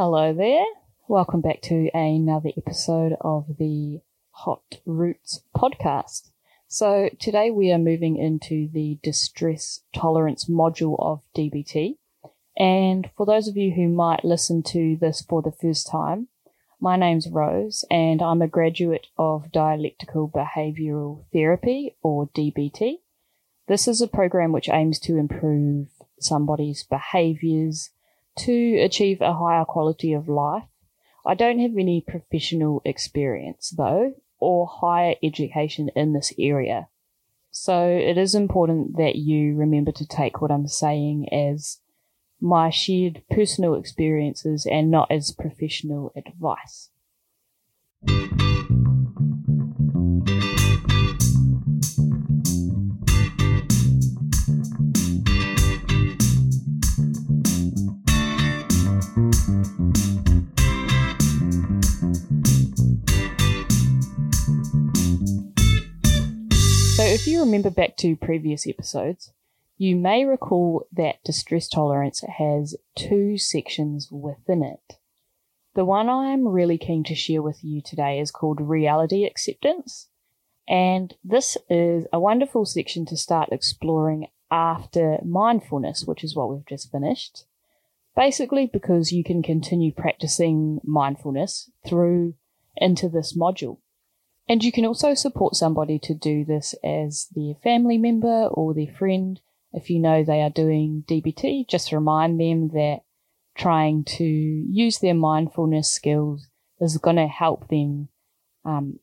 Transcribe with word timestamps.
Hello 0.00 0.32
there. 0.32 0.64
Welcome 1.08 1.40
back 1.40 1.60
to 1.62 1.90
another 1.92 2.50
episode 2.56 3.16
of 3.20 3.56
the 3.58 3.98
Hot 4.30 4.78
Roots 4.86 5.42
podcast. 5.56 6.30
So 6.68 7.10
today 7.18 7.50
we 7.50 7.72
are 7.72 7.80
moving 7.80 8.16
into 8.16 8.68
the 8.72 9.00
distress 9.02 9.80
tolerance 9.92 10.44
module 10.44 10.94
of 11.00 11.22
DBT. 11.36 11.96
And 12.56 13.10
for 13.16 13.26
those 13.26 13.48
of 13.48 13.56
you 13.56 13.72
who 13.72 13.88
might 13.88 14.24
listen 14.24 14.62
to 14.68 14.96
this 15.00 15.20
for 15.20 15.42
the 15.42 15.50
first 15.50 15.88
time, 15.88 16.28
my 16.80 16.94
name's 16.94 17.26
Rose 17.28 17.84
and 17.90 18.22
I'm 18.22 18.40
a 18.40 18.46
graduate 18.46 19.08
of 19.18 19.50
Dialectical 19.50 20.30
Behavioral 20.30 21.24
Therapy 21.32 21.96
or 22.04 22.28
DBT. 22.28 22.98
This 23.66 23.88
is 23.88 24.00
a 24.00 24.06
program 24.06 24.52
which 24.52 24.68
aims 24.68 25.00
to 25.00 25.16
improve 25.16 25.88
somebody's 26.20 26.84
behaviors 26.84 27.90
to 28.38 28.78
achieve 28.78 29.20
a 29.20 29.34
higher 29.34 29.64
quality 29.64 30.12
of 30.12 30.28
life. 30.28 30.64
I 31.26 31.34
don't 31.34 31.58
have 31.58 31.76
any 31.76 32.00
professional 32.06 32.82
experience 32.84 33.70
though, 33.76 34.14
or 34.38 34.66
higher 34.66 35.14
education 35.22 35.90
in 35.94 36.12
this 36.12 36.32
area. 36.38 36.88
So 37.50 37.88
it 37.88 38.16
is 38.16 38.34
important 38.34 38.96
that 38.96 39.16
you 39.16 39.56
remember 39.56 39.92
to 39.92 40.06
take 40.06 40.40
what 40.40 40.50
I'm 40.50 40.68
saying 40.68 41.28
as 41.32 41.80
my 42.40 42.70
shared 42.70 43.22
personal 43.30 43.74
experiences 43.74 44.66
and 44.70 44.90
not 44.90 45.10
as 45.10 45.32
professional 45.32 46.12
advice. 46.16 46.90
So, 66.98 67.04
if 67.04 67.28
you 67.28 67.38
remember 67.38 67.70
back 67.70 67.96
to 67.98 68.16
previous 68.16 68.66
episodes, 68.66 69.32
you 69.76 69.94
may 69.94 70.24
recall 70.24 70.84
that 70.90 71.22
distress 71.22 71.68
tolerance 71.68 72.24
has 72.38 72.74
two 72.96 73.38
sections 73.38 74.10
within 74.10 74.64
it. 74.64 74.98
The 75.76 75.84
one 75.84 76.08
I'm 76.08 76.48
really 76.48 76.76
keen 76.76 77.04
to 77.04 77.14
share 77.14 77.40
with 77.40 77.62
you 77.62 77.80
today 77.80 78.18
is 78.18 78.32
called 78.32 78.60
reality 78.60 79.24
acceptance. 79.24 80.08
And 80.68 81.14
this 81.22 81.56
is 81.70 82.06
a 82.12 82.18
wonderful 82.18 82.64
section 82.66 83.06
to 83.06 83.16
start 83.16 83.50
exploring 83.52 84.26
after 84.50 85.18
mindfulness, 85.24 86.02
which 86.04 86.24
is 86.24 86.34
what 86.34 86.50
we've 86.50 86.66
just 86.66 86.90
finished. 86.90 87.44
Basically, 88.16 88.66
because 88.66 89.12
you 89.12 89.22
can 89.22 89.40
continue 89.40 89.92
practicing 89.92 90.80
mindfulness 90.82 91.70
through 91.86 92.34
into 92.76 93.08
this 93.08 93.36
module. 93.36 93.78
And 94.48 94.64
you 94.64 94.72
can 94.72 94.86
also 94.86 95.14
support 95.14 95.56
somebody 95.56 95.98
to 96.00 96.14
do 96.14 96.44
this 96.44 96.74
as 96.82 97.28
their 97.34 97.54
family 97.62 97.98
member 97.98 98.46
or 98.46 98.72
their 98.72 98.86
friend. 98.86 99.40
If 99.72 99.90
you 99.90 99.98
know 99.98 100.24
they 100.24 100.40
are 100.40 100.50
doing 100.50 101.04
DBT, 101.06 101.68
just 101.68 101.92
remind 101.92 102.40
them 102.40 102.68
that 102.68 103.00
trying 103.56 104.04
to 104.04 104.24
use 104.24 104.98
their 104.98 105.14
mindfulness 105.14 105.90
skills 105.90 106.48
is 106.80 106.96
going 106.96 107.16
to 107.16 107.26
help 107.26 107.68
them 107.68 108.08
um, 108.64 109.00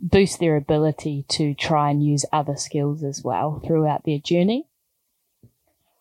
boost 0.00 0.40
their 0.40 0.56
ability 0.56 1.24
to 1.28 1.54
try 1.54 1.90
and 1.90 2.04
use 2.04 2.24
other 2.32 2.56
skills 2.56 3.04
as 3.04 3.22
well 3.22 3.62
throughout 3.64 4.04
their 4.04 4.18
journey. 4.18 4.66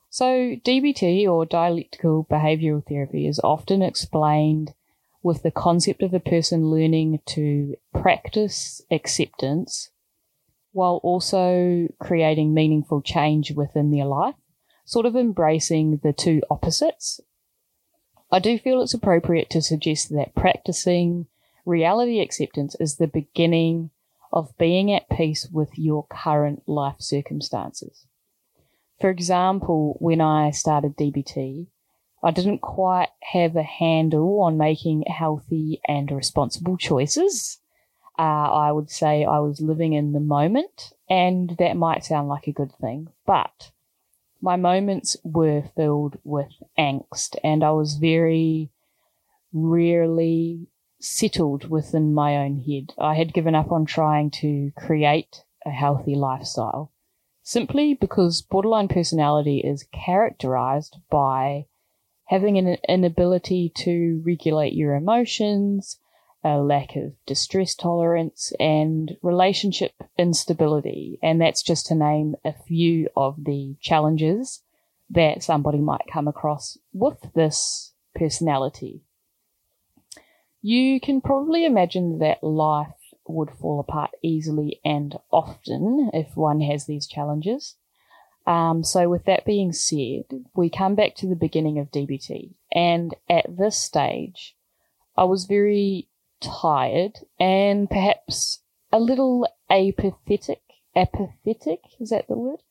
So, 0.09 0.55
DBT 0.55 1.27
or 1.27 1.45
dialectical 1.45 2.25
behavioral 2.25 2.83
therapy 2.83 3.27
is 3.27 3.39
often 3.43 3.83
explained 3.83 4.73
with 5.21 5.43
the 5.43 5.51
concept 5.51 6.01
of 6.01 6.13
a 6.13 6.19
person 6.19 6.69
learning 6.69 7.19
to 7.25 7.75
practice 7.93 8.81
acceptance 8.89 9.89
while 10.71 10.99
also 11.03 11.87
creating 11.99 12.53
meaningful 12.53 13.01
change 13.01 13.51
within 13.51 13.91
their 13.91 14.05
life, 14.05 14.35
sort 14.85 15.05
of 15.05 15.15
embracing 15.15 15.99
the 16.03 16.13
two 16.13 16.41
opposites. 16.49 17.19
I 18.31 18.39
do 18.39 18.59
feel 18.59 18.81
it's 18.81 18.93
appropriate 18.93 19.49
to 19.51 19.61
suggest 19.61 20.09
that 20.09 20.35
practicing 20.35 21.25
reality 21.65 22.19
acceptance 22.19 22.75
is 22.79 22.95
the 22.95 23.07
beginning 23.07 23.89
of 24.31 24.55
being 24.57 24.91
at 24.93 25.09
peace 25.09 25.47
with 25.51 25.69
your 25.75 26.05
current 26.07 26.61
life 26.67 26.97
circumstances. 26.99 28.05
For 29.01 29.09
example, 29.09 29.97
when 29.99 30.21
I 30.21 30.51
started 30.51 30.95
DBT, 30.95 31.67
I 32.21 32.31
didn't 32.31 32.59
quite 32.59 33.09
have 33.31 33.55
a 33.55 33.63
handle 33.63 34.41
on 34.41 34.57
making 34.57 35.03
healthy 35.07 35.79
and 35.87 36.11
responsible 36.11 36.77
choices. 36.77 37.59
Uh, 38.17 38.21
I 38.21 38.71
would 38.71 38.89
say 38.89 39.23
I 39.23 39.39
was 39.39 39.61
living 39.61 39.93
in 39.93 40.11
the 40.11 40.19
moment, 40.19 40.91
and 41.09 41.55
that 41.59 41.77
might 41.77 42.03
sound 42.03 42.27
like 42.27 42.47
a 42.47 42.51
good 42.51 42.73
thing, 42.81 43.07
but 43.25 43.71
my 44.41 44.57
moments 44.57 45.15
were 45.23 45.63
filled 45.75 46.17
with 46.23 46.51
angst, 46.77 47.37
and 47.43 47.63
I 47.63 47.71
was 47.71 47.95
very 47.95 48.71
rarely 49.53 50.67
settled 50.99 51.69
within 51.69 52.13
my 52.13 52.35
own 52.37 52.57
head. 52.57 52.93
I 52.97 53.15
had 53.15 53.33
given 53.33 53.55
up 53.55 53.71
on 53.71 53.85
trying 53.85 54.31
to 54.41 54.71
create 54.75 55.43
a 55.65 55.71
healthy 55.71 56.15
lifestyle 56.15 56.91
simply 57.41 57.93
because 57.93 58.41
borderline 58.41 58.87
personality 58.87 59.59
is 59.59 59.87
characterized 59.91 60.97
by 61.09 61.65
having 62.29 62.59
an 62.59 62.77
inability 62.87 63.71
to 63.75 64.21
regulate 64.23 64.73
your 64.73 64.93
emotions, 64.93 65.99
a 66.43 66.57
lack 66.59 66.95
of 66.95 67.11
distress 67.25 67.73
tolerance, 67.73 68.53
and 68.59 69.17
relationship 69.23 69.93
instability. 70.15 71.17
And 71.23 71.41
that's 71.41 71.63
just 71.63 71.87
to 71.87 71.95
name 71.95 72.35
a 72.45 72.53
few 72.53 73.09
of 73.17 73.43
the 73.43 73.75
challenges 73.81 74.61
that 75.09 75.41
somebody 75.41 75.79
might 75.79 76.05
come 76.13 76.27
across 76.27 76.77
with 76.93 77.17
this 77.33 77.93
personality. 78.13 79.01
You 80.61 80.99
can 80.99 81.21
probably 81.21 81.65
imagine 81.65 82.19
that 82.19 82.43
life 82.43 82.93
would 83.27 83.49
fall 83.59 83.79
apart 83.79 84.11
easily 84.21 84.79
and 84.85 85.17
often 85.31 86.11
if 86.13 86.37
one 86.37 86.61
has 86.61 86.85
these 86.85 87.07
challenges. 87.07 87.75
Um, 88.49 88.83
so, 88.83 89.07
with 89.09 89.25
that 89.25 89.45
being 89.45 89.71
said, 89.73 90.23
we 90.55 90.71
come 90.71 90.95
back 90.95 91.13
to 91.17 91.27
the 91.27 91.35
beginning 91.35 91.77
of 91.77 91.91
DBT, 91.91 92.55
and 92.71 93.13
at 93.29 93.45
this 93.47 93.77
stage, 93.77 94.55
I 95.15 95.25
was 95.25 95.45
very 95.45 96.07
tired 96.41 97.19
and 97.39 97.87
perhaps 97.87 98.61
a 98.91 98.99
little 98.99 99.45
apathetic. 99.69 100.63
Apathetic 100.95 101.81
is 101.99 102.09
that 102.09 102.27
the 102.27 102.35
word? 102.35 102.63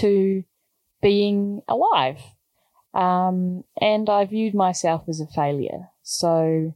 To 0.00 0.42
being 1.02 1.60
alive, 1.68 2.22
um, 2.94 3.62
and 3.78 4.08
I 4.08 4.24
viewed 4.24 4.54
myself 4.54 5.02
as 5.06 5.20
a 5.20 5.26
failure. 5.26 5.90
So, 6.02 6.72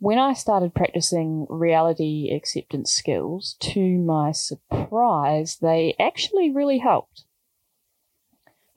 when 0.00 0.18
I 0.18 0.32
started 0.32 0.74
practicing 0.74 1.46
reality 1.48 2.32
acceptance 2.34 2.92
skills, 2.92 3.54
to 3.60 3.98
my 3.98 4.32
surprise, 4.32 5.58
they 5.62 5.94
actually 6.00 6.50
really 6.50 6.78
helped. 6.78 7.22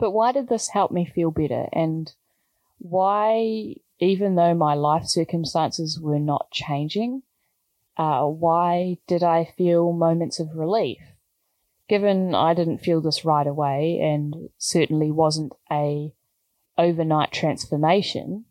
But 0.02 0.12
why 0.12 0.32
did 0.32 0.50
this 0.50 0.70
help 0.70 0.90
me 0.92 1.06
feel 1.06 1.30
better? 1.30 1.68
And 1.72 2.12
why, 2.80 3.76
even 4.00 4.34
though 4.34 4.56
my 4.56 4.74
life 4.74 5.06
circumstances 5.06 6.00
were 6.02 6.18
not 6.18 6.50
changing, 6.50 7.22
uh, 7.98 8.26
why 8.26 8.98
did 9.06 9.22
I 9.22 9.54
feel 9.56 9.94
moments 9.94 10.40
of 10.40 10.56
relief? 10.56 10.98
Given 11.88 12.34
I 12.34 12.56
didn't 12.56 12.80
feel 12.80 13.00
this 13.00 13.24
right 13.24 13.46
away 13.46 14.00
and 14.02 14.50
certainly 14.58 15.12
wasn't 15.12 15.54
a 15.72 16.12
overnight 16.80 17.32
transformation, 17.32 18.46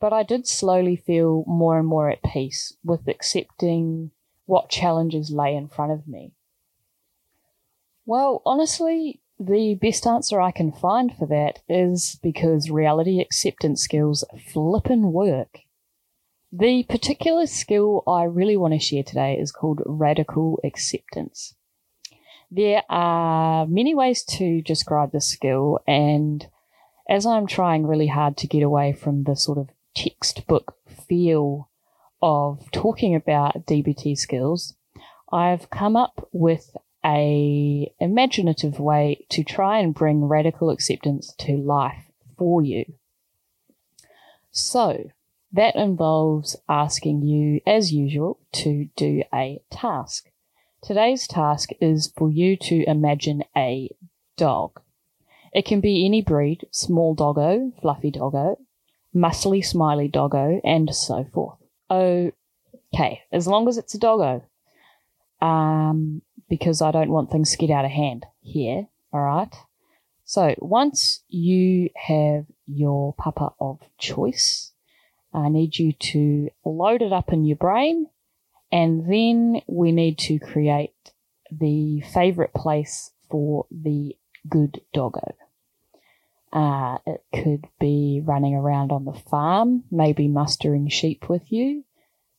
but 0.00 0.12
I 0.12 0.22
did 0.22 0.46
slowly 0.46 0.96
feel 0.96 1.44
more 1.46 1.78
and 1.78 1.88
more 1.88 2.10
at 2.10 2.22
peace 2.22 2.76
with 2.84 3.08
accepting 3.08 4.10
what 4.44 4.68
challenges 4.68 5.30
lay 5.30 5.56
in 5.56 5.68
front 5.68 5.92
of 5.92 6.06
me. 6.06 6.32
Well, 8.04 8.42
honestly, 8.44 9.22
the 9.38 9.78
best 9.80 10.06
answer 10.06 10.40
I 10.40 10.50
can 10.50 10.72
find 10.72 11.14
for 11.16 11.26
that 11.26 11.60
is 11.68 12.18
because 12.22 12.70
reality 12.70 13.20
acceptance 13.20 13.82
skills 13.82 14.24
flippin' 14.52 15.12
work. 15.12 15.60
The 16.52 16.84
particular 16.84 17.46
skill 17.46 18.04
I 18.06 18.24
really 18.24 18.56
want 18.56 18.74
to 18.74 18.78
share 18.78 19.02
today 19.02 19.36
is 19.36 19.50
called 19.50 19.82
radical 19.84 20.60
acceptance. 20.62 21.54
There 22.50 22.82
are 22.88 23.66
many 23.66 23.94
ways 23.94 24.22
to 24.24 24.62
describe 24.62 25.10
this 25.10 25.28
skill, 25.28 25.80
and 25.88 26.46
as 27.08 27.26
I'm 27.26 27.48
trying 27.48 27.86
really 27.86 28.06
hard 28.06 28.36
to 28.36 28.46
get 28.46 28.62
away 28.62 28.92
from 28.92 29.24
the 29.24 29.34
sort 29.34 29.58
of 29.58 29.70
textbook 29.96 30.76
feel 30.86 31.68
of 32.22 32.70
talking 32.70 33.16
about 33.16 33.66
DBT 33.66 34.16
skills, 34.16 34.76
I've 35.32 35.70
come 35.70 35.96
up 35.96 36.28
with 36.30 36.76
a 37.04 37.92
imaginative 38.00 38.80
way 38.80 39.26
to 39.30 39.44
try 39.44 39.78
and 39.80 39.94
bring 39.94 40.24
radical 40.24 40.70
acceptance 40.70 41.34
to 41.38 41.56
life 41.56 42.04
for 42.36 42.62
you. 42.62 42.84
So, 44.50 45.10
That 45.54 45.76
involves 45.76 46.56
asking 46.68 47.22
you, 47.22 47.60
as 47.64 47.92
usual, 47.92 48.40
to 48.54 48.88
do 48.96 49.22
a 49.32 49.60
task. 49.70 50.28
Today's 50.82 51.28
task 51.28 51.70
is 51.80 52.12
for 52.16 52.28
you 52.28 52.56
to 52.56 52.82
imagine 52.90 53.44
a 53.56 53.88
dog. 54.36 54.80
It 55.52 55.64
can 55.64 55.80
be 55.80 56.04
any 56.04 56.22
breed, 56.22 56.66
small 56.72 57.14
doggo, 57.14 57.72
fluffy 57.80 58.10
doggo, 58.10 58.58
muscly 59.14 59.64
smiley 59.64 60.08
doggo, 60.08 60.60
and 60.64 60.92
so 60.92 61.24
forth. 61.32 61.58
Okay, 61.88 63.22
as 63.30 63.46
long 63.46 63.68
as 63.68 63.78
it's 63.78 63.94
a 63.94 63.98
doggo. 63.98 64.42
Um, 65.40 66.22
because 66.54 66.80
I 66.80 66.92
don't 66.92 67.10
want 67.10 67.32
things 67.32 67.50
to 67.50 67.56
get 67.56 67.70
out 67.70 67.84
of 67.84 67.90
hand 67.90 68.26
here, 68.40 68.86
alright? 69.12 69.52
So 70.24 70.54
once 70.58 71.24
you 71.28 71.90
have 71.96 72.46
your 72.68 73.12
papa 73.14 73.52
of 73.58 73.80
choice, 73.98 74.70
I 75.32 75.48
need 75.48 75.76
you 75.80 75.92
to 75.92 76.50
load 76.64 77.02
it 77.02 77.12
up 77.12 77.32
in 77.32 77.44
your 77.44 77.56
brain 77.56 78.06
and 78.70 79.10
then 79.10 79.62
we 79.66 79.90
need 79.90 80.16
to 80.18 80.38
create 80.38 80.94
the 81.50 82.02
favorite 82.02 82.54
place 82.54 83.10
for 83.28 83.66
the 83.72 84.16
good 84.48 84.80
doggo. 84.92 85.34
Uh, 86.52 86.98
it 87.04 87.24
could 87.34 87.66
be 87.80 88.22
running 88.24 88.54
around 88.54 88.92
on 88.92 89.04
the 89.04 89.12
farm, 89.28 89.82
maybe 89.90 90.28
mustering 90.28 90.88
sheep 90.88 91.28
with 91.28 91.50
you, 91.50 91.82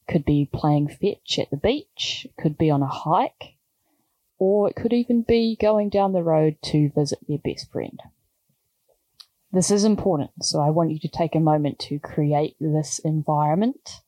could 0.07 0.23
be 0.23 0.49
playing 0.53 0.87
fetch 0.87 1.37
at 1.37 1.49
the 1.49 1.57
beach, 1.57 2.25
could 2.39 2.57
be 2.57 2.69
on 2.69 2.81
a 2.81 2.87
hike, 2.87 3.54
or 4.37 4.69
it 4.69 4.75
could 4.75 4.93
even 4.93 5.21
be 5.21 5.57
going 5.59 5.89
down 5.89 6.13
the 6.13 6.23
road 6.23 6.57
to 6.61 6.91
visit 6.95 7.19
their 7.27 7.37
best 7.37 7.71
friend. 7.71 7.99
This 9.51 9.71
is 9.71 9.85
important, 9.85 10.31
so 10.43 10.59
I 10.59 10.69
want 10.69 10.91
you 10.91 10.99
to 10.99 11.07
take 11.07 11.35
a 11.35 11.39
moment 11.39 11.79
to 11.79 11.99
create 11.99 12.55
this 12.59 12.99
environment 12.99 14.01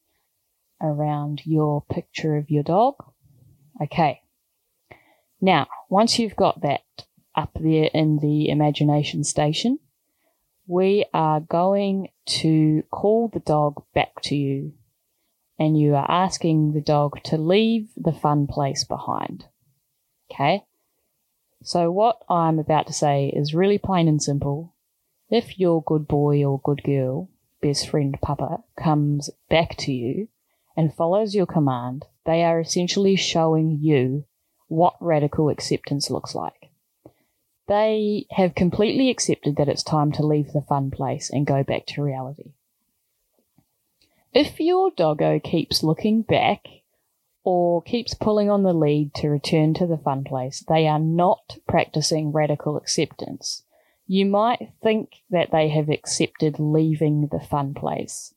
around 0.81 1.41
your 1.45 1.83
picture 1.89 2.35
of 2.35 2.49
your 2.49 2.63
dog. 2.63 2.95
Okay. 3.81 4.21
Now, 5.39 5.67
once 5.89 6.19
you've 6.19 6.35
got 6.35 6.61
that 6.61 6.81
up 7.35 7.51
there 7.59 7.89
in 7.93 8.17
the 8.17 8.49
imagination 8.49 9.23
station, 9.23 9.79
we 10.65 11.05
are 11.13 11.39
going 11.39 12.09
to 12.25 12.83
call 12.91 13.29
the 13.29 13.39
dog 13.39 13.83
back 13.93 14.21
to 14.23 14.35
you 14.35 14.73
and 15.57 15.79
you 15.79 15.95
are 15.95 16.09
asking 16.11 16.73
the 16.73 16.81
dog 16.81 17.23
to 17.23 17.37
leave 17.37 17.89
the 17.95 18.11
fun 18.11 18.47
place 18.47 18.83
behind. 18.83 19.45
Okay? 20.31 20.63
So 21.63 21.91
what 21.91 22.21
I'm 22.29 22.59
about 22.59 22.87
to 22.87 22.93
say 22.93 23.31
is 23.35 23.53
really 23.53 23.77
plain 23.77 24.07
and 24.07 24.21
simple. 24.21 24.73
If 25.29 25.59
your 25.59 25.83
good 25.83 26.07
boy 26.07 26.45
or 26.45 26.61
good 26.63 26.83
girl, 26.83 27.29
best 27.61 27.89
friend 27.89 28.17
Papa, 28.21 28.63
comes 28.77 29.29
back 29.49 29.75
to 29.77 29.91
you 29.91 30.29
and 30.75 30.93
follows 30.93 31.35
your 31.35 31.45
command, 31.45 32.05
they 32.25 32.43
are 32.43 32.59
essentially 32.59 33.15
showing 33.15 33.79
you 33.81 34.25
what 34.67 34.95
radical 34.99 35.49
acceptance 35.49 36.09
looks 36.09 36.35
like. 36.35 36.71
They 37.67 38.27
have 38.31 38.55
completely 38.55 39.09
accepted 39.09 39.57
that 39.57 39.67
it's 39.67 39.83
time 39.83 40.11
to 40.13 40.25
leave 40.25 40.53
the 40.53 40.61
fun 40.61 40.91
place 40.91 41.29
and 41.29 41.45
go 41.45 41.63
back 41.63 41.85
to 41.87 42.03
reality. 42.03 42.53
If 44.33 44.59
your 44.59 44.91
doggo 44.91 45.39
keeps 45.39 45.83
looking 45.83 46.21
back 46.21 46.67
or 47.49 47.81
keeps 47.81 48.13
pulling 48.13 48.49
on 48.49 48.63
the 48.63 48.73
lead 48.73 49.13
to 49.13 49.29
return 49.29 49.73
to 49.73 49.87
the 49.87 49.97
fun 49.97 50.21
place, 50.21 50.65
they 50.67 50.85
are 50.85 50.99
not 50.99 51.57
practicing 51.65 52.33
radical 52.33 52.75
acceptance. 52.75 53.63
You 54.05 54.25
might 54.25 54.73
think 54.83 55.21
that 55.29 55.49
they 55.49 55.69
have 55.69 55.87
accepted 55.87 56.59
leaving 56.59 57.29
the 57.31 57.39
fun 57.39 57.73
place, 57.73 58.33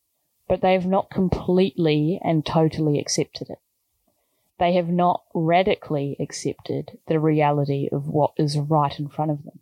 but 0.46 0.60
they 0.60 0.74
have 0.74 0.86
not 0.86 1.10
completely 1.10 2.20
and 2.22 2.46
totally 2.46 3.00
accepted 3.00 3.50
it. 3.50 3.58
They 4.60 4.74
have 4.74 4.90
not 4.90 5.24
radically 5.34 6.16
accepted 6.20 6.96
the 7.08 7.18
reality 7.18 7.88
of 7.90 8.06
what 8.06 8.34
is 8.36 8.58
right 8.58 8.96
in 8.96 9.08
front 9.08 9.32
of 9.32 9.42
them. 9.42 9.58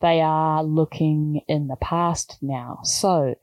They 0.00 0.20
are 0.20 0.62
looking 0.62 1.40
in 1.48 1.66
the 1.66 1.74
past 1.74 2.38
now, 2.40 2.78
so 2.84 3.34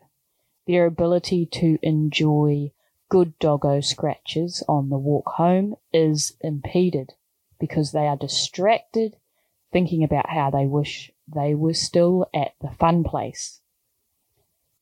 their 0.65 0.85
ability 0.85 1.45
to 1.47 1.77
enjoy 1.81 2.71
good 3.13 3.37
doggo 3.37 3.79
scratches 3.79 4.63
on 4.67 4.89
the 4.89 4.97
walk 4.97 5.29
home 5.35 5.75
is 5.93 6.35
impeded 6.41 7.13
because 7.59 7.91
they 7.91 8.07
are 8.07 8.17
distracted 8.17 9.15
thinking 9.71 10.03
about 10.03 10.31
how 10.31 10.49
they 10.49 10.65
wish 10.65 11.11
they 11.27 11.53
were 11.53 11.75
still 11.75 12.25
at 12.33 12.53
the 12.59 12.71
fun 12.79 13.03
place. 13.03 13.61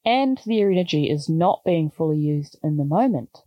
And 0.06 0.40
their 0.46 0.72
energy 0.72 1.10
is 1.10 1.28
not 1.28 1.66
being 1.66 1.92
fully 1.92 2.20
used 2.20 2.58
in 2.64 2.78
the 2.78 2.86
moment. 2.86 3.40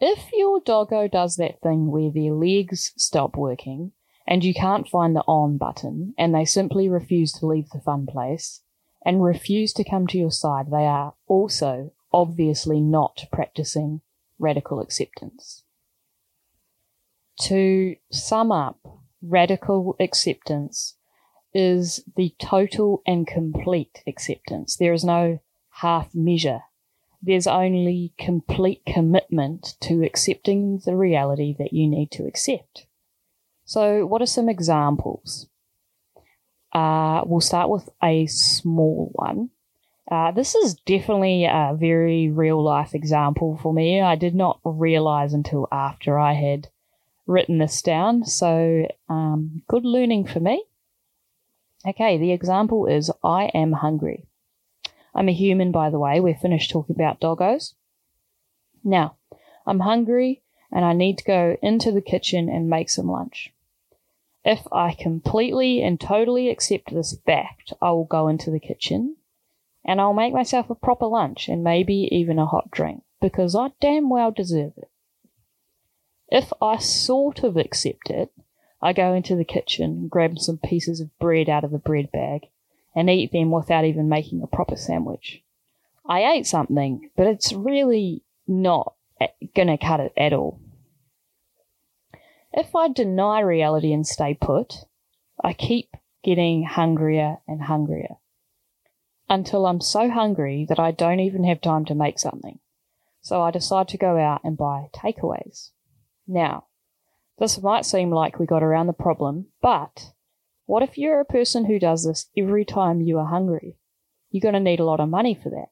If 0.00 0.32
your 0.32 0.58
doggo 0.58 1.06
does 1.06 1.36
that 1.36 1.60
thing 1.60 1.92
where 1.92 2.10
their 2.10 2.32
legs 2.32 2.92
stop 2.96 3.36
working 3.36 3.92
and 4.26 4.42
you 4.42 4.52
can't 4.52 4.88
find 4.88 5.14
the 5.14 5.22
on 5.28 5.58
button 5.58 6.12
and 6.18 6.34
they 6.34 6.44
simply 6.44 6.88
refuse 6.88 7.30
to 7.34 7.46
leave 7.46 7.70
the 7.70 7.80
fun 7.80 8.08
place 8.08 8.62
and 9.06 9.22
refuse 9.22 9.72
to 9.74 9.88
come 9.88 10.08
to 10.08 10.18
your 10.18 10.32
side, 10.32 10.72
they 10.72 10.86
are 10.86 11.14
also 11.28 11.92
obviously 12.12 12.80
not 12.80 13.24
practicing 13.32 14.00
radical 14.38 14.80
acceptance. 14.80 15.64
To 17.42 17.96
sum 18.10 18.52
up, 18.52 18.78
radical 19.22 19.96
acceptance 19.98 20.96
is 21.52 22.04
the 22.16 22.34
total 22.38 23.02
and 23.06 23.26
complete 23.26 24.02
acceptance. 24.06 24.76
There 24.76 24.92
is 24.92 25.04
no 25.04 25.40
half 25.70 26.14
measure. 26.14 26.62
There's 27.22 27.46
only 27.46 28.14
complete 28.18 28.82
commitment 28.86 29.76
to 29.80 30.02
accepting 30.02 30.80
the 30.84 30.96
reality 30.96 31.54
that 31.58 31.72
you 31.72 31.88
need 31.88 32.10
to 32.12 32.26
accept. 32.26 32.86
So, 33.64 34.06
what 34.06 34.22
are 34.22 34.26
some 34.26 34.48
examples? 34.48 35.48
Uh, 36.72 37.22
we'll 37.26 37.40
start 37.40 37.68
with 37.68 37.88
a 38.02 38.26
small 38.26 39.10
one. 39.12 39.50
Uh, 40.10 40.32
this 40.32 40.56
is 40.56 40.74
definitely 40.74 41.44
a 41.44 41.76
very 41.78 42.28
real 42.28 42.60
life 42.60 42.94
example 42.96 43.56
for 43.62 43.72
me. 43.72 44.00
I 44.00 44.16
did 44.16 44.34
not 44.34 44.58
realize 44.64 45.32
until 45.32 45.68
after 45.70 46.18
I 46.18 46.32
had 46.32 46.66
written 47.26 47.58
this 47.58 47.80
down, 47.80 48.24
so 48.24 48.88
um, 49.08 49.62
good 49.68 49.84
learning 49.84 50.26
for 50.26 50.40
me. 50.40 50.64
Okay, 51.86 52.18
the 52.18 52.32
example 52.32 52.86
is 52.86 53.12
I 53.22 53.44
am 53.54 53.72
hungry. 53.72 54.24
I'm 55.14 55.28
a 55.28 55.32
human, 55.32 55.70
by 55.70 55.90
the 55.90 56.00
way. 56.00 56.18
We're 56.18 56.34
finished 56.34 56.72
talking 56.72 56.96
about 56.96 57.20
doggos. 57.20 57.74
Now, 58.82 59.14
I'm 59.64 59.80
hungry 59.80 60.42
and 60.72 60.84
I 60.84 60.92
need 60.92 61.18
to 61.18 61.24
go 61.24 61.56
into 61.62 61.92
the 61.92 62.00
kitchen 62.00 62.48
and 62.48 62.68
make 62.68 62.90
some 62.90 63.08
lunch. 63.08 63.52
If 64.44 64.66
I 64.72 64.92
completely 64.92 65.82
and 65.82 66.00
totally 66.00 66.48
accept 66.48 66.92
this 66.92 67.16
fact, 67.24 67.72
I 67.80 67.92
will 67.92 68.04
go 68.04 68.26
into 68.26 68.50
the 68.50 68.60
kitchen 68.60 69.16
and 69.84 70.00
I'll 70.00 70.12
make 70.12 70.32
myself 70.32 70.70
a 70.70 70.74
proper 70.74 71.06
lunch 71.06 71.48
and 71.48 71.64
maybe 71.64 72.08
even 72.12 72.38
a 72.38 72.46
hot 72.46 72.70
drink 72.70 73.02
because 73.20 73.54
I 73.54 73.72
damn 73.80 74.10
well 74.10 74.30
deserve 74.30 74.72
it. 74.76 74.90
If 76.28 76.52
I 76.62 76.78
sort 76.78 77.42
of 77.42 77.56
accept 77.56 78.10
it, 78.10 78.30
I 78.82 78.92
go 78.92 79.12
into 79.12 79.36
the 79.36 79.44
kitchen, 79.44 80.08
grab 80.08 80.38
some 80.38 80.58
pieces 80.58 81.00
of 81.00 81.18
bread 81.18 81.48
out 81.48 81.64
of 81.64 81.70
the 81.70 81.78
bread 81.78 82.10
bag, 82.12 82.48
and 82.94 83.10
eat 83.10 83.32
them 83.32 83.50
without 83.50 83.84
even 83.84 84.08
making 84.08 84.42
a 84.42 84.46
proper 84.46 84.76
sandwich. 84.76 85.42
I 86.06 86.24
ate 86.24 86.46
something, 86.46 87.10
but 87.16 87.26
it's 87.26 87.52
really 87.52 88.22
not 88.46 88.94
gonna 89.54 89.76
cut 89.76 90.00
it 90.00 90.12
at 90.16 90.32
all. 90.32 90.60
If 92.52 92.74
I 92.74 92.88
deny 92.88 93.40
reality 93.40 93.92
and 93.92 94.06
stay 94.06 94.34
put, 94.34 94.86
I 95.42 95.52
keep 95.52 95.94
getting 96.22 96.64
hungrier 96.64 97.38
and 97.46 97.62
hungrier 97.62 98.16
until 99.30 99.64
I'm 99.64 99.80
so 99.80 100.10
hungry 100.10 100.66
that 100.68 100.80
I 100.80 100.90
don't 100.90 101.20
even 101.20 101.44
have 101.44 101.60
time 101.60 101.84
to 101.86 101.94
make 101.94 102.18
something. 102.18 102.58
So 103.22 103.40
I 103.40 103.52
decide 103.52 103.86
to 103.88 103.96
go 103.96 104.18
out 104.18 104.40
and 104.42 104.56
buy 104.56 104.88
takeaways. 104.92 105.70
Now, 106.26 106.64
this 107.38 107.62
might 107.62 107.86
seem 107.86 108.10
like 108.10 108.38
we 108.38 108.44
got 108.44 108.62
around 108.62 108.88
the 108.88 108.92
problem, 108.92 109.46
but 109.62 110.12
what 110.66 110.82
if 110.82 110.98
you're 110.98 111.20
a 111.20 111.24
person 111.24 111.64
who 111.64 111.78
does 111.78 112.04
this 112.04 112.26
every 112.36 112.64
time 112.64 113.00
you 113.00 113.18
are 113.18 113.26
hungry? 113.26 113.76
You're 114.30 114.42
going 114.42 114.54
to 114.54 114.60
need 114.60 114.80
a 114.80 114.84
lot 114.84 115.00
of 115.00 115.08
money 115.08 115.38
for 115.40 115.50
that. 115.50 115.68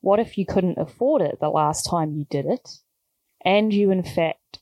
What 0.00 0.18
if 0.18 0.38
you 0.38 0.46
couldn't 0.46 0.78
afford 0.78 1.22
it 1.22 1.38
the 1.40 1.50
last 1.50 1.82
time 1.82 2.14
you 2.14 2.26
did 2.30 2.46
it, 2.46 2.78
and 3.44 3.72
you 3.72 3.90
in 3.90 4.02
fact 4.02 4.60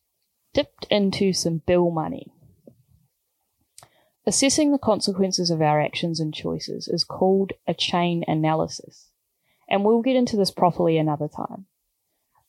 dipped 0.53 0.87
into 0.91 1.33
some 1.33 1.63
bill 1.67 1.91
money? 1.91 2.34
Assessing 4.27 4.73
the 4.73 4.79
consequences 4.79 5.51
of 5.51 5.61
our 5.61 5.81
actions 5.81 6.19
and 6.19 6.33
choices 6.33 6.89
is 6.89 7.05
called 7.05 7.53
a 7.67 7.75
chain 7.75 8.25
analysis, 8.27 9.11
and 9.69 9.85
we'll 9.85 10.01
get 10.01 10.17
into 10.17 10.37
this 10.37 10.51
properly 10.51 10.97
another 10.97 11.29
time. 11.29 11.67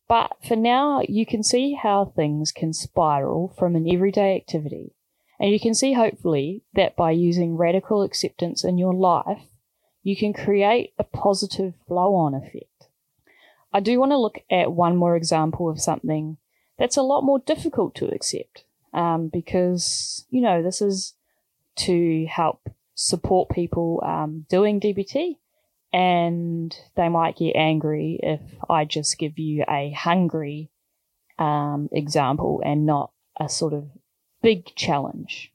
But 0.07 0.37
for 0.47 0.55
now, 0.55 1.01
you 1.07 1.25
can 1.25 1.43
see 1.43 1.73
how 1.73 2.05
things 2.05 2.53
can 2.53 2.71
spiral 2.71 3.53
from 3.57 3.75
an 3.75 3.91
everyday 3.91 4.37
activity, 4.37 4.93
and 5.37 5.51
you 5.51 5.59
can 5.59 5.73
see 5.73 5.93
hopefully 5.93 6.63
that 6.75 6.95
by 6.95 7.11
using 7.11 7.57
radical 7.57 8.03
acceptance 8.03 8.63
in 8.63 8.77
your 8.77 8.93
life, 8.93 9.41
you 10.01 10.15
can 10.15 10.31
create 10.31 10.93
a 10.97 11.03
positive 11.03 11.73
flow 11.87 12.15
on 12.15 12.33
effect. 12.33 12.87
I 13.73 13.81
do 13.81 13.99
want 13.99 14.13
to 14.13 14.17
look 14.17 14.39
at 14.49 14.71
one 14.71 14.95
more 14.95 15.17
example 15.17 15.69
of 15.69 15.81
something 15.81 16.37
that's 16.77 16.95
a 16.95 17.01
lot 17.01 17.23
more 17.25 17.39
difficult 17.39 17.95
to 17.95 18.07
accept 18.07 18.63
um, 18.93 19.27
because, 19.27 20.25
you 20.29 20.39
know, 20.39 20.63
this 20.63 20.81
is 20.81 21.15
to 21.75 22.25
help 22.25 22.69
support 22.95 23.49
people 23.49 24.01
um, 24.05 24.45
doing 24.49 24.79
DBT 24.79 25.35
and 25.91 26.75
they 26.95 27.09
might 27.09 27.37
get 27.37 27.55
angry 27.55 28.19
if 28.21 28.41
I 28.69 28.85
just 28.85 29.17
give 29.17 29.39
you 29.39 29.63
a 29.69 29.91
hungry 29.91 30.69
um, 31.39 31.89
example 31.91 32.61
and 32.65 32.85
not 32.85 33.11
a 33.39 33.47
sort 33.49 33.73
of 33.73 33.89
big 34.41 34.75
challenge. 34.75 35.51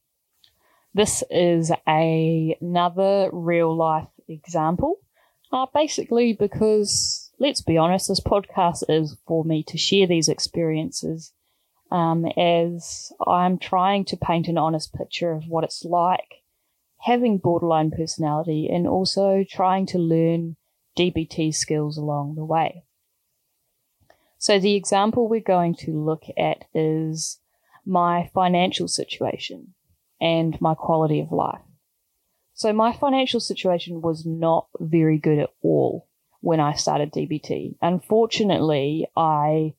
This 0.95 1.23
is 1.31 1.71
a, 1.87 2.57
another 2.61 3.31
real 3.33 3.77
life 3.77 4.09
example, 4.29 4.97
uh, 5.53 5.67
basically 5.73 6.33
because 6.33 7.31
let's 7.39 7.63
be 7.63 7.77
honest, 7.77 8.09
this 8.09 8.21
podcast 8.21 8.85
is 8.89 9.17
for 9.27 9.45
me 9.45 9.63
to 9.65 9.79
share 9.79 10.07
these 10.07 10.29
experiences 10.29 11.33
um, 11.91 12.27
as 12.37 13.13
I'm 13.27 13.59
trying 13.59 14.05
to 14.07 14.17
paint 14.17 14.49
an 14.49 14.59
honest 14.59 14.95
picture 14.95 15.33
of 15.33 15.49
what 15.49 15.65
it's 15.65 15.85
like 15.85 16.41
having 17.01 17.39
borderline 17.39 17.91
personality 17.91 18.69
and 18.71 18.87
also 18.87 19.45
trying 19.49 19.87
to 19.87 19.99
learn 19.99 20.57
DBT 20.99 21.55
skills 21.55 21.97
along 21.97 22.35
the 22.35 22.45
way. 22.45 22.85
So 24.39 24.59
the 24.59 24.75
example 24.75 25.29
we're 25.29 25.41
going 25.41 25.75
to 25.77 25.93
look 25.93 26.25
at 26.37 26.65
is 26.75 27.39
my 27.87 28.31
financial 28.35 28.89
situation 28.89 29.75
and 30.21 30.61
my 30.61 30.75
quality 30.75 31.21
of 31.21 31.33
life. 31.33 31.61
So 32.55 32.73
my 32.73 32.93
financial 32.93 33.41
situation 33.41 34.03
was 34.03 34.27
not 34.27 34.67
very 34.79 35.19
good 35.19 35.39
at 35.39 35.51
all 35.63 36.07
when 36.41 36.61
I 36.61 36.75
started 36.75 37.13
DBT. 37.13 37.77
Unfortunately, 37.81 39.07
I 39.17 39.75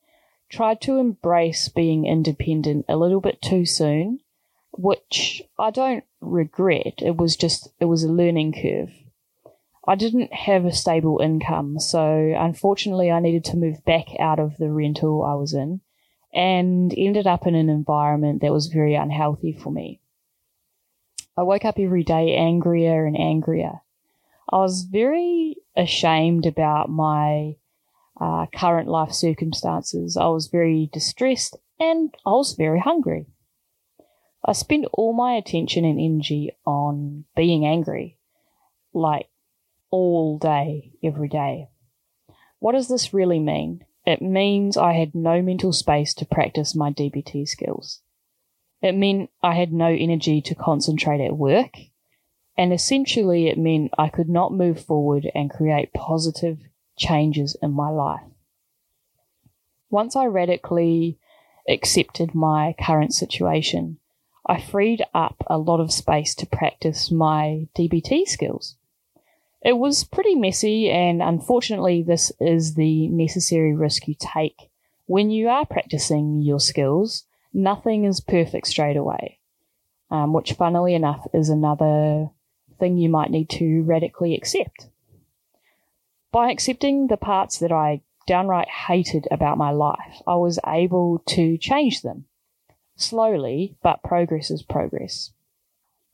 tried 0.51 0.81
to 0.81 0.97
embrace 0.97 1.69
being 1.69 2.05
independent 2.05 2.85
a 2.89 2.97
little 2.97 3.21
bit 3.21 3.41
too 3.41 3.65
soon, 3.65 4.19
which 4.71 5.41
I 5.57 5.71
don't 5.71 6.03
regret. 6.19 6.95
It 7.01 7.15
was 7.15 7.35
just, 7.35 7.69
it 7.79 7.85
was 7.85 8.03
a 8.03 8.11
learning 8.11 8.53
curve. 8.61 8.91
I 9.87 9.95
didn't 9.95 10.31
have 10.31 10.65
a 10.65 10.71
stable 10.71 11.19
income, 11.23 11.79
so 11.79 12.33
unfortunately 12.37 13.09
I 13.09 13.19
needed 13.19 13.45
to 13.45 13.57
move 13.57 13.83
back 13.83 14.07
out 14.19 14.39
of 14.39 14.57
the 14.57 14.69
rental 14.69 15.23
I 15.23 15.33
was 15.33 15.53
in 15.53 15.81
and 16.33 16.93
ended 16.95 17.27
up 17.27 17.47
in 17.47 17.55
an 17.55 17.69
environment 17.69 18.41
that 18.41 18.53
was 18.53 18.67
very 18.67 18.95
unhealthy 18.95 19.53
for 19.53 19.71
me. 19.71 19.99
I 21.35 21.43
woke 21.43 21.65
up 21.65 21.79
every 21.79 22.03
day 22.03 22.35
angrier 22.35 23.05
and 23.05 23.17
angrier. 23.17 23.81
I 24.49 24.57
was 24.57 24.83
very 24.83 25.55
ashamed 25.75 26.45
about 26.45 26.89
my 26.89 27.55
uh, 28.21 28.45
current 28.55 28.87
life 28.87 29.11
circumstances. 29.11 30.15
I 30.15 30.27
was 30.27 30.47
very 30.47 30.89
distressed 30.93 31.57
and 31.79 32.13
I 32.25 32.29
was 32.29 32.53
very 32.53 32.79
hungry. 32.79 33.25
I 34.45 34.53
spent 34.53 34.85
all 34.93 35.13
my 35.13 35.33
attention 35.33 35.85
and 35.85 35.99
energy 35.99 36.51
on 36.65 37.25
being 37.35 37.65
angry, 37.65 38.19
like 38.93 39.27
all 39.89 40.37
day, 40.37 40.93
every 41.03 41.29
day. 41.29 41.69
What 42.59 42.73
does 42.73 42.87
this 42.87 43.13
really 43.13 43.39
mean? 43.39 43.85
It 44.05 44.21
means 44.21 44.77
I 44.77 44.93
had 44.93 45.15
no 45.15 45.41
mental 45.41 45.73
space 45.73 46.13
to 46.15 46.25
practice 46.25 46.75
my 46.75 46.91
DBT 46.91 47.47
skills. 47.47 48.01
It 48.81 48.93
meant 48.93 49.29
I 49.41 49.55
had 49.55 49.73
no 49.73 49.87
energy 49.87 50.41
to 50.41 50.55
concentrate 50.55 51.23
at 51.23 51.37
work. 51.37 51.73
And 52.57 52.73
essentially, 52.73 53.47
it 53.47 53.57
meant 53.57 53.91
I 53.97 54.09
could 54.09 54.29
not 54.29 54.53
move 54.53 54.83
forward 54.83 55.29
and 55.33 55.49
create 55.49 55.93
positive 55.93 56.59
changes 57.01 57.57
in 57.61 57.71
my 57.71 57.89
life. 57.89 58.21
Once 59.89 60.15
I 60.15 60.25
radically 60.25 61.17
accepted 61.67 62.33
my 62.33 62.75
current 62.79 63.13
situation, 63.13 63.97
I 64.47 64.59
freed 64.59 65.03
up 65.13 65.43
a 65.47 65.57
lot 65.57 65.79
of 65.79 65.91
space 65.91 66.33
to 66.35 66.45
practice 66.45 67.11
my 67.11 67.67
DBT 67.75 68.27
skills. 68.27 68.75
It 69.61 69.77
was 69.77 70.03
pretty 70.03 70.35
messy, 70.35 70.89
and 70.89 71.21
unfortunately, 71.21 72.01
this 72.01 72.31
is 72.39 72.75
the 72.75 73.07
necessary 73.09 73.75
risk 73.75 74.07
you 74.07 74.15
take 74.17 74.71
when 75.05 75.29
you 75.29 75.49
are 75.49 75.65
practicing 75.65 76.41
your 76.41 76.59
skills 76.59 77.25
nothing 77.53 78.05
is 78.05 78.21
perfect 78.21 78.67
straight 78.67 78.97
away, 78.97 79.39
um, 80.09 80.33
which, 80.33 80.53
funnily 80.53 80.93
enough, 80.93 81.27
is 81.33 81.49
another 81.49 82.29
thing 82.79 82.97
you 82.97 83.09
might 83.09 83.31
need 83.31 83.49
to 83.49 83.83
radically 83.83 84.35
accept. 84.35 84.87
By 86.31 86.49
accepting 86.51 87.07
the 87.07 87.17
parts 87.17 87.59
that 87.59 87.71
I 87.71 88.01
downright 88.25 88.69
hated 88.69 89.27
about 89.29 89.57
my 89.57 89.71
life, 89.71 90.21
I 90.25 90.35
was 90.35 90.59
able 90.65 91.19
to 91.27 91.57
change 91.57 92.01
them. 92.01 92.25
Slowly, 92.95 93.77
but 93.83 94.03
progress 94.03 94.51
is 94.51 94.63
progress. 94.63 95.31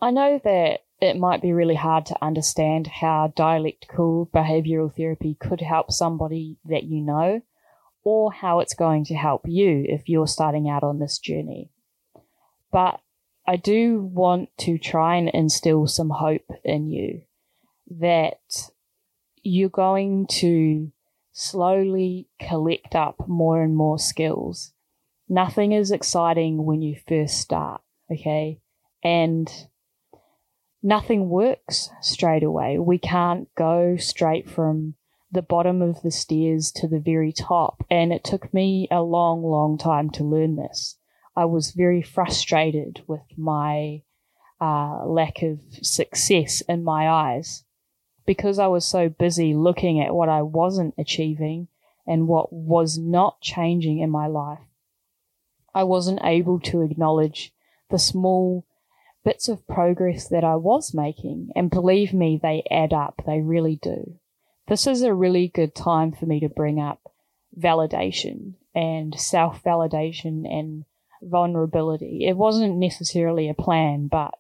I 0.01 0.11
know 0.11 0.39
that 0.43 0.79
it 0.99 1.17
might 1.17 1.41
be 1.41 1.53
really 1.53 1.75
hard 1.75 2.05
to 2.07 2.23
understand 2.23 2.87
how 2.87 3.33
dialectical 3.35 4.29
behavioral 4.33 4.95
therapy 4.95 5.35
could 5.39 5.61
help 5.61 5.91
somebody 5.91 6.57
that 6.65 6.83
you 6.83 7.01
know 7.01 7.41
or 8.03 8.31
how 8.31 8.59
it's 8.59 8.73
going 8.73 9.03
to 9.05 9.15
help 9.15 9.41
you 9.47 9.85
if 9.87 10.07
you're 10.07 10.27
starting 10.27 10.69
out 10.69 10.83
on 10.83 10.97
this 10.97 11.19
journey. 11.19 11.69
But 12.71 13.01
I 13.45 13.57
do 13.57 14.01
want 14.01 14.49
to 14.59 14.77
try 14.77 15.15
and 15.17 15.29
instill 15.29 15.87
some 15.87 16.09
hope 16.09 16.49
in 16.63 16.87
you 16.87 17.21
that 17.99 18.69
you're 19.47 19.69
going 19.69 20.27
to 20.27 20.91
slowly 21.31 22.27
collect 22.39 22.95
up 22.95 23.15
more 23.27 23.61
and 23.63 23.75
more 23.75 23.97
skills. 23.97 24.73
Nothing 25.29 25.71
is 25.71 25.91
exciting 25.91 26.65
when 26.65 26.81
you 26.81 26.97
first 27.07 27.39
start, 27.39 27.81
okay? 28.11 28.59
And 29.03 29.49
nothing 30.83 31.29
works 31.29 31.89
straight 32.01 32.43
away. 32.43 32.77
We 32.77 32.97
can't 32.97 33.47
go 33.55 33.95
straight 33.97 34.49
from 34.49 34.95
the 35.31 35.41
bottom 35.41 35.81
of 35.81 36.01
the 36.01 36.11
stairs 36.11 36.71
to 36.73 36.87
the 36.87 36.99
very 36.99 37.31
top. 37.31 37.85
And 37.89 38.11
it 38.11 38.23
took 38.23 38.53
me 38.53 38.87
a 38.91 39.01
long, 39.01 39.43
long 39.43 39.77
time 39.77 40.09
to 40.11 40.23
learn 40.23 40.55
this. 40.55 40.97
I 41.35 41.45
was 41.45 41.71
very 41.71 42.01
frustrated 42.01 43.03
with 43.07 43.21
my 43.37 44.01
uh, 44.59 45.05
lack 45.05 45.41
of 45.41 45.59
success 45.81 46.61
in 46.61 46.83
my 46.83 47.07
eyes 47.07 47.63
because 48.27 48.59
I 48.59 48.67
was 48.67 48.85
so 48.85 49.09
busy 49.09 49.55
looking 49.55 49.99
at 49.99 50.13
what 50.13 50.29
I 50.29 50.43
wasn't 50.43 50.93
achieving 50.99 51.67
and 52.05 52.27
what 52.27 52.53
was 52.53 52.99
not 52.99 53.41
changing 53.41 53.97
in 53.97 54.11
my 54.11 54.27
life. 54.27 54.59
I 55.73 55.83
wasn't 55.83 56.19
able 56.23 56.59
to 56.59 56.81
acknowledge 56.81 57.51
the 57.89 57.97
small 57.97 58.67
bits 59.25 59.49
of 59.49 59.65
progress 59.67 60.27
that 60.27 60.43
I 60.43 60.55
was 60.57 60.93
making. 60.93 61.49
And 61.55 61.71
believe 61.71 62.13
me, 62.13 62.39
they 62.41 62.63
add 62.69 62.93
up. 62.93 63.23
They 63.25 63.41
really 63.41 63.79
do 63.81 64.19
this 64.67 64.85
is 64.85 65.01
a 65.01 65.13
really 65.13 65.47
good 65.47 65.73
time 65.73 66.11
for 66.11 66.25
me 66.25 66.39
to 66.41 66.49
bring 66.49 66.79
up 66.79 67.11
validation 67.57 68.53
and 68.75 69.17
self 69.19 69.63
validation 69.63 70.45
and 70.45 70.85
vulnerability. 71.21 72.25
It 72.27 72.37
wasn't 72.37 72.77
necessarily 72.77 73.49
a 73.49 73.53
plan, 73.53 74.07
but 74.07 74.35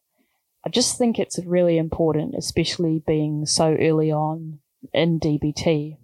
I 0.65 0.69
just 0.69 0.97
think 0.97 1.17
it's 1.17 1.39
really 1.45 1.77
important, 1.77 2.35
especially 2.37 3.01
being 3.05 3.45
so 3.45 3.75
early 3.79 4.11
on 4.11 4.59
in 4.93 5.19
DBT. 5.19 5.97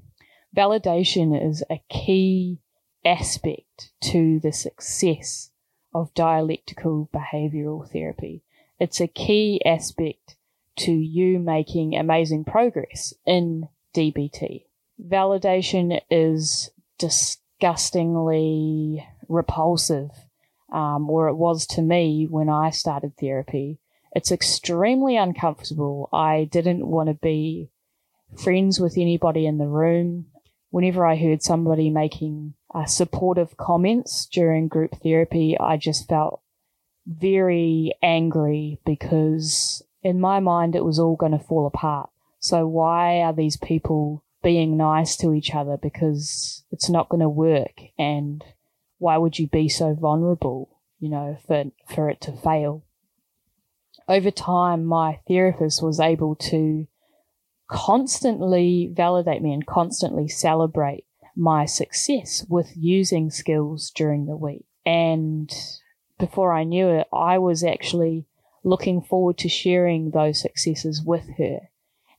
Validation 0.56 1.50
is 1.50 1.64
a 1.70 1.82
key 1.90 2.60
aspect 3.06 3.92
to 4.02 4.40
the 4.40 4.54
success 4.54 5.52
of 5.94 6.14
dialectical 6.14 7.10
behavioral 7.14 7.90
therapy. 7.92 8.44
It's 8.80 9.02
a 9.02 9.08
key 9.08 9.62
aspect 9.66 10.38
to 10.78 10.92
you 10.92 11.40
making 11.40 11.96
amazing 11.96 12.46
progress 12.46 13.14
in 13.26 13.68
DBT. 13.96 14.66
Validation 15.02 16.00
is 16.10 16.72
disgustingly 16.98 19.06
repulsive, 19.28 20.12
um, 20.72 21.10
or 21.10 21.28
it 21.28 21.36
was 21.36 21.68
to 21.68 21.82
me 21.82 22.28
when 22.30 22.50
I 22.50 22.70
started 22.70 23.18
therapy. 23.18 23.80
It's 24.16 24.32
extremely 24.32 25.18
uncomfortable. 25.18 26.08
I 26.14 26.48
didn't 26.52 26.88
want 26.88 27.10
to 27.10 27.16
be 27.16 27.70
friends 28.38 28.80
with 28.80 28.98
anybody 28.98 29.46
in 29.46 29.58
the 29.58 29.68
room. 29.68 30.28
Whenever 30.70 31.06
I 31.06 31.16
heard 31.16 31.42
somebody 31.42 31.90
making 31.90 32.54
uh, 32.74 32.86
supportive 32.86 33.58
comments 33.58 34.28
during 34.32 34.68
group 34.68 34.96
therapy, 35.02 35.58
I 35.60 35.78
just 35.78 36.08
felt 36.08 36.42
very 37.06 37.94
angry 38.02 38.80
because 38.86 39.84
in 40.02 40.20
my 40.20 40.40
mind 40.40 40.76
it 40.76 40.86
was 40.86 41.00
all 41.00 41.16
going 41.16 41.32
to 41.32 41.40
fall 41.40 41.66
apart. 41.68 42.10
So 42.40 42.68
why 42.68 43.22
are 43.22 43.34
these 43.34 43.58
people 43.58 44.24
being 44.44 44.78
nice 44.78 45.16
to 45.18 45.34
each 45.34 45.56
other? 45.56 45.78
Because 45.78 46.64
it's 46.72 46.90
not 46.90 47.10
going 47.10 47.22
to 47.22 47.30
work. 47.30 47.82
And 47.98 48.44
why 48.98 49.18
would 49.18 49.40
you 49.40 49.48
be 49.48 49.70
so 49.70 49.94
vulnerable, 49.94 50.80
you 51.00 51.10
know, 51.10 51.38
for, 51.48 51.66
for 51.88 52.10
it 52.10 52.22
to 52.22 52.32
fail? 52.32 52.84
Over 54.08 54.32
time, 54.32 54.86
my 54.86 55.20
therapist 55.28 55.82
was 55.82 56.00
able 56.00 56.36
to 56.36 56.88
constantly 57.68 58.92
validate 58.94 59.42
me 59.42 59.54
and 59.54 59.66
constantly 59.66 60.28
celebrate 60.28 61.06
my 61.36 61.66
success 61.66 62.46
with 62.48 62.72
using 62.76 63.32
skills 63.32 63.92
during 63.96 64.26
the 64.26 64.36
week. 64.36 64.66
And 64.86 65.52
before 66.20 66.54
I 66.54 66.64
knew 66.64 66.90
it, 66.90 67.08
I 67.12 67.38
was 67.38 67.64
actually 67.64 68.26
looking 68.64 69.02
forward 69.02 69.38
to 69.40 69.50
sharing 69.50 70.12
those 70.12 70.40
successes 70.40 71.02
with 71.04 71.28
her. 71.38 71.60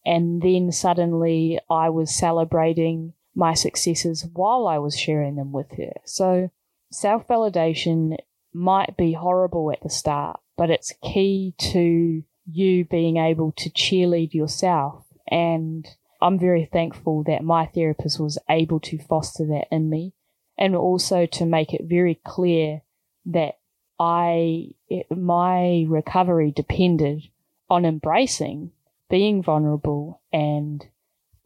And 0.05 0.43
then 0.43 0.73
suddenly 0.73 1.59
I 1.71 1.89
was 1.91 2.15
celebrating 2.15 3.15
my 3.35 3.55
successes 3.55 4.27
while 4.33 4.67
I 4.67 4.79
was 4.79 4.99
sharing 4.99 5.37
them 5.37 5.53
with 5.53 5.73
her. 5.77 5.93
So 6.05 6.51
self 6.91 7.27
validation 7.27 8.17
might 8.53 8.97
be 8.97 9.13
horrible 9.13 9.73
at 9.73 9.83
the 9.83 9.91
start, 9.91 10.41
but 10.57 10.71
it's 10.71 10.93
key 11.03 11.55
to 11.59 12.23
you 12.47 12.85
being 12.85 13.17
able 13.17 13.53
to 13.53 13.71
cheerlead 13.71 14.35
yourself. 14.35 15.05
And 15.29 15.87
I'm 16.21 16.39
very 16.39 16.69
thankful 16.71 17.25
that 17.25 17.45
my 17.45 17.67
therapist 17.67 18.21
was 18.21 18.39
able 18.49 18.81
to 18.81 18.99
foster 18.99 19.47
that 19.47 19.67
in 19.71 19.91
me 19.91 20.13
and 20.57 20.77
also 20.77 21.27
to 21.27 21.47
make 21.47 21.73
it 21.73 21.83
very 21.85 22.21
clear 22.25 22.83
that 23.27 23.59
I, 23.99 24.71
my 25.11 25.87
recovery 25.89 26.51
depended 26.51 27.23
on 27.71 27.85
embracing 27.85 28.73
being 29.11 29.43
vulnerable 29.43 30.21
and 30.33 30.85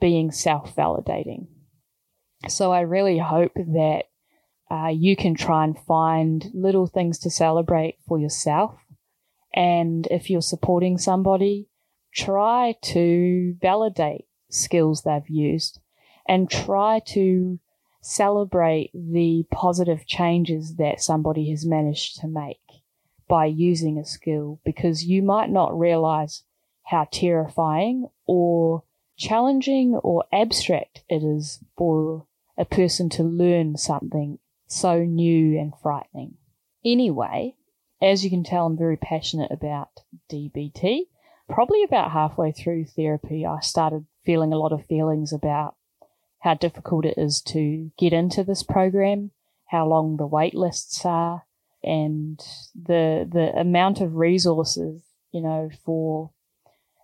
being 0.00 0.30
self 0.30 0.74
validating. 0.74 1.46
So 2.48 2.72
I 2.72 2.80
really 2.80 3.18
hope 3.18 3.52
that 3.54 4.04
uh, 4.70 4.88
you 4.88 5.16
can 5.16 5.34
try 5.34 5.64
and 5.64 5.78
find 5.78 6.46
little 6.54 6.86
things 6.86 7.18
to 7.20 7.30
celebrate 7.30 7.96
for 8.06 8.18
yourself. 8.18 8.74
And 9.54 10.06
if 10.10 10.30
you're 10.30 10.42
supporting 10.42 10.98
somebody, 10.98 11.68
try 12.14 12.74
to 12.82 13.56
validate 13.60 14.26
skills 14.50 15.02
they've 15.02 15.28
used 15.28 15.80
and 16.26 16.50
try 16.50 17.00
to 17.06 17.58
celebrate 18.00 18.90
the 18.94 19.44
positive 19.50 20.06
changes 20.06 20.76
that 20.76 21.00
somebody 21.00 21.50
has 21.50 21.66
managed 21.66 22.20
to 22.20 22.28
make 22.28 22.60
by 23.28 23.44
using 23.44 23.98
a 23.98 24.04
skill 24.04 24.60
because 24.64 25.04
you 25.04 25.22
might 25.22 25.50
not 25.50 25.78
realize 25.78 26.44
how 26.84 27.06
terrifying 27.10 28.08
or 28.26 28.82
challenging 29.16 29.94
or 29.96 30.24
abstract 30.32 31.02
it 31.08 31.22
is 31.22 31.62
for 31.76 32.26
a 32.56 32.64
person 32.64 33.08
to 33.10 33.22
learn 33.22 33.76
something 33.76 34.38
so 34.66 35.02
new 35.02 35.58
and 35.58 35.72
frightening. 35.82 36.34
Anyway, 36.84 37.54
as 38.00 38.24
you 38.24 38.30
can 38.30 38.44
tell, 38.44 38.66
I'm 38.66 38.76
very 38.76 38.96
passionate 38.96 39.50
about 39.50 39.88
DBT. 40.30 41.02
Probably 41.48 41.82
about 41.82 42.12
halfway 42.12 42.52
through 42.52 42.84
therapy, 42.84 43.46
I 43.46 43.60
started 43.60 44.06
feeling 44.24 44.52
a 44.52 44.58
lot 44.58 44.72
of 44.72 44.86
feelings 44.86 45.32
about 45.32 45.74
how 46.40 46.54
difficult 46.54 47.04
it 47.04 47.14
is 47.16 47.40
to 47.42 47.90
get 47.98 48.12
into 48.12 48.44
this 48.44 48.62
program, 48.62 49.30
how 49.66 49.86
long 49.86 50.16
the 50.16 50.26
wait 50.26 50.54
lists 50.54 51.04
are, 51.04 51.44
and 51.82 52.38
the 52.74 53.28
the 53.30 53.52
amount 53.58 54.00
of 54.00 54.16
resources, 54.16 55.02
you 55.32 55.40
know, 55.40 55.70
for 55.84 56.30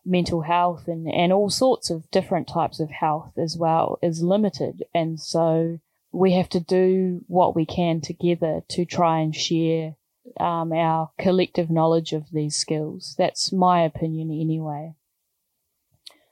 mental 0.04 0.42
health 0.42 0.86
and, 0.86 1.10
and 1.10 1.32
all 1.32 1.48
sorts 1.48 1.90
of 1.90 2.10
different 2.10 2.46
types 2.46 2.78
of 2.78 2.90
health 2.90 3.32
as 3.38 3.56
well 3.56 3.98
is 4.02 4.22
limited. 4.22 4.84
And 4.94 5.18
so 5.18 5.78
we 6.12 6.32
have 6.32 6.48
to 6.50 6.60
do 6.60 7.24
what 7.26 7.56
we 7.56 7.64
can 7.64 8.00
together 8.00 8.62
to 8.68 8.84
try 8.84 9.20
and 9.20 9.34
share 9.34 9.96
um, 10.38 10.73
our 10.73 11.11
collective 11.19 11.71
knowledge 11.71 12.12
of 12.12 12.31
these 12.31 12.57
skills. 12.57 13.14
That's 13.19 13.52
my 13.52 13.83
opinion 13.83 14.31
anyway. 14.31 14.95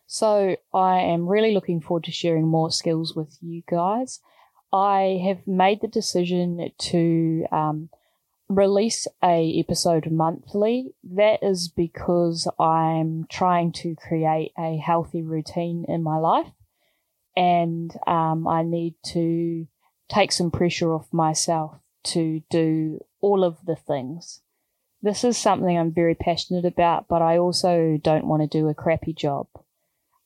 So 0.07 0.57
I 0.75 0.99
am 1.01 1.27
really 1.29 1.55
looking 1.55 1.81
forward 1.81 2.05
to 2.05 2.12
sharing 2.12 2.47
more 2.47 2.71
skills 2.71 3.14
with 3.16 3.38
you 3.40 3.62
guys. 3.69 4.21
I 4.73 5.21
have 5.25 5.47
made 5.47 5.81
the 5.81 5.88
decision 5.88 6.71
to 6.77 7.47
um, 7.51 7.88
release 8.49 9.07
a 9.23 9.59
episode 9.59 10.11
monthly. 10.11 10.95
That 11.03 11.43
is 11.43 11.69
because 11.69 12.49
I'm 12.59 13.27
trying 13.31 13.73
to 13.73 13.95
create 13.97 14.53
a 14.59 14.77
healthy 14.77 15.23
routine 15.23 15.85
in 15.88 16.03
my 16.03 16.19
life, 16.19 16.53
and 17.37 17.95
um, 18.07 18.47
I 18.47 18.62
need 18.62 18.95
to 19.07 19.66
take 20.09 20.33
some 20.33 20.51
pressure 20.51 20.93
off 20.93 21.12
myself 21.12 21.77
to 22.05 22.43
do 22.51 23.01
all 23.23 23.45
of 23.45 23.65
the 23.65 23.77
things. 23.77 24.43
This 25.01 25.25
is 25.25 25.39
something 25.39 25.77
I'm 25.77 25.93
very 25.93 26.15
passionate 26.15 26.65
about, 26.65 27.09
but 27.09 27.23
I 27.23 27.39
also 27.39 27.99
don't 28.03 28.27
want 28.27 28.43
to 28.43 28.59
do 28.59 28.69
a 28.69 28.75
crappy 28.75 29.13
job. 29.13 29.49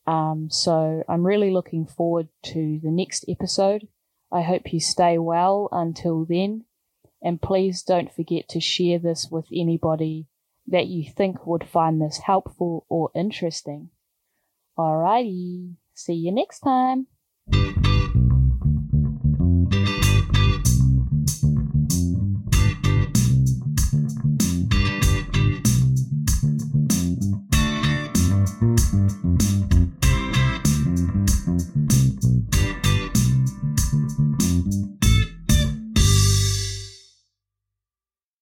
Um, 0.06 0.48
so 0.50 1.02
I'm 1.08 1.26
really 1.26 1.50
looking 1.50 1.86
forward 1.86 2.28
to 2.46 2.80
the 2.82 2.90
next 2.90 3.24
episode. 3.28 3.88
I 4.30 4.42
hope 4.42 4.72
you 4.72 4.80
stay 4.80 5.18
well 5.18 5.68
until 5.72 6.24
then. 6.24 6.64
And 7.22 7.40
please 7.40 7.82
don't 7.82 8.12
forget 8.12 8.48
to 8.50 8.60
share 8.60 8.98
this 8.98 9.28
with 9.30 9.46
anybody 9.52 10.26
that 10.66 10.86
you 10.86 11.10
think 11.10 11.46
would 11.46 11.64
find 11.64 12.00
this 12.00 12.18
helpful 12.18 12.84
or 12.88 13.10
interesting. 13.14 13.90
Alrighty. 14.78 15.74
See 15.94 16.14
you 16.14 16.32
next 16.32 16.60
time. 16.60 17.06